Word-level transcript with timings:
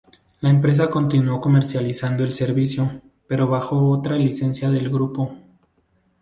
La 0.39 0.49
empresa 0.49 0.89
continuó 0.89 1.39
comercializando 1.39 2.23
el 2.23 2.33
servicio, 2.33 3.01
pero 3.27 3.45
bajo 3.47 3.87
otra 3.87 4.15
licencia 4.15 4.71
del 4.71 4.89
grupo. 4.89 5.35